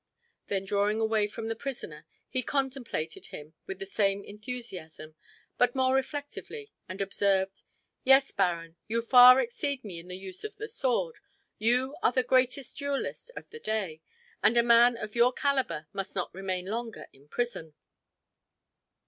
Then, 0.47 0.65
drawing 0.65 0.99
away 0.99 1.27
from 1.27 1.47
the 1.47 1.55
prisoner, 1.55 2.07
he 2.27 2.41
contemplated 2.41 3.27
him 3.27 3.53
with 3.67 3.77
the 3.77 3.85
same 3.85 4.23
enthusiasm, 4.23 5.13
but 5.59 5.75
more 5.75 5.93
reflectively, 5.93 6.71
and 6.89 6.99
observed: 7.01 7.61
"Yes, 8.03 8.31
baron, 8.31 8.77
you 8.87 9.03
far 9.03 9.39
exceed 9.39 9.83
me 9.83 9.99
in 9.99 10.07
the 10.07 10.17
use 10.17 10.43
of 10.43 10.55
the 10.55 10.67
sword; 10.67 11.19
you 11.59 11.95
are 12.01 12.11
the 12.11 12.23
greatest 12.23 12.75
duelist 12.79 13.29
of 13.35 13.47
the 13.51 13.59
day, 13.59 14.01
and 14.41 14.57
a 14.57 14.63
man 14.63 14.97
of 14.97 15.13
your 15.13 15.31
caliber 15.31 15.85
must 15.93 16.15
not 16.15 16.33
remain 16.33 16.65
longer 16.65 17.05
in 17.13 17.27
prison." 17.27 17.75